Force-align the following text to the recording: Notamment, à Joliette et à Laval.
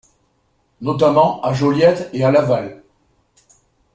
Notamment, 0.81 1.39
à 1.43 1.53
Joliette 1.53 2.09
et 2.11 2.23
à 2.23 2.31
Laval. 2.31 2.81